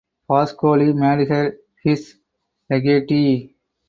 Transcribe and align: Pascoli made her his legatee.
Pascoli 0.27 0.93
made 0.93 1.27
her 1.27 1.55
his 1.83 2.15
legatee. 2.71 3.53